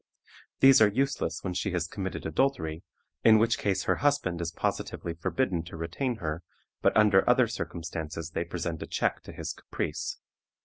[0.61, 2.81] These are useless when she has committed adultery,
[3.23, 6.41] in which case her husband is positively forbidden to retain her,
[6.81, 10.17] but under other circumstances they present a check to his caprice.